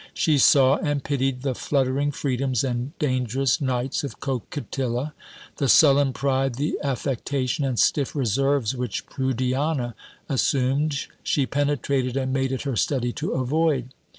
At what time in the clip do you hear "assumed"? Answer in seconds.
10.27-11.05